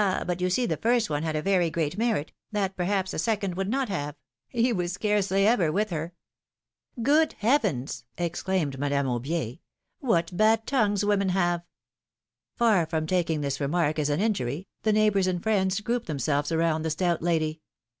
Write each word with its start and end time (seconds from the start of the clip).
but 0.25 0.41
you 0.41 0.49
see 0.49 0.65
the 0.65 0.77
first 0.77 1.11
one 1.11 1.21
had 1.21 1.35
a 1.35 1.43
very 1.43 1.69
great 1.69 1.95
merit, 1.95 2.31
that 2.51 2.75
perhaps 2.75 3.11
the 3.11 3.19
second 3.19 3.53
would 3.53 3.69
not 3.69 3.87
have: 3.87 4.15
he 4.47 4.73
was 4.73 4.91
scarcely 4.93 5.45
ever 5.45 5.71
with 5.71 5.91
her!" 5.91 6.11
Good 7.03 7.33
heavens!" 7.33 8.05
exclaimed 8.27 8.79
Madame 8.79 9.05
Aubier, 9.05 9.59
what 9.99 10.35
bad 10.35 10.65
tongues 10.65 11.05
women 11.05 11.29
have!" 11.29 11.61
Far 12.57 12.87
from 12.87 13.05
taking 13.05 13.41
this 13.41 13.59
remark 13.61 13.99
as 13.99 14.09
an 14.09 14.19
injury, 14.21 14.67
the 14.81 14.91
neighbors 14.91 15.27
and 15.27 15.43
friends 15.43 15.79
grouped 15.81 16.07
themselves 16.07 16.51
around 16.51 16.81
the 16.81 16.89
stout 16.89 17.21
lady. 17.21 17.61